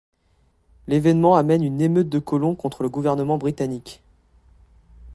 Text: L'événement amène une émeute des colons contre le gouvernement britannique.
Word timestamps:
L'événement 0.87 1.35
amène 1.35 1.61
une 1.63 1.79
émeute 1.79 2.09
des 2.09 2.21
colons 2.21 2.55
contre 2.55 2.81
le 2.81 2.89
gouvernement 2.89 3.37
britannique. 3.37 4.01